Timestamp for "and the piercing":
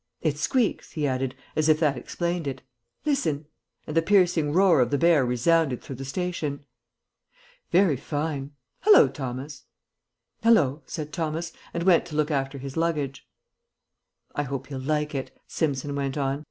3.85-4.51